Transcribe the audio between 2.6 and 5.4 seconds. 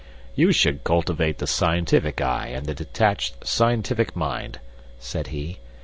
the detached scientific mind," said